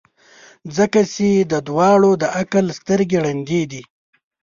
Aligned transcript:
ځکه 0.77 0.99
چي 1.13 1.29
د 1.51 1.53
دواړو 1.67 2.11
د 2.21 2.23
عقل 2.39 2.65
سترګي 2.79 3.17
ړندې 3.25 3.61
دي. 3.71 3.83